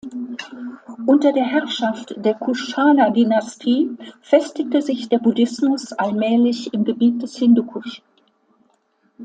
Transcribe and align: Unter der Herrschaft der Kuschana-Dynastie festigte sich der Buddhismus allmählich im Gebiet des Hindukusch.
Unter 1.05 1.31
der 1.31 1.43
Herrschaft 1.45 2.15
der 2.17 2.33
Kuschana-Dynastie 2.33 3.97
festigte 4.23 4.81
sich 4.81 5.09
der 5.09 5.19
Buddhismus 5.19 5.93
allmählich 5.93 6.73
im 6.73 6.85
Gebiet 6.85 7.21
des 7.21 7.35
Hindukusch. 7.37 8.01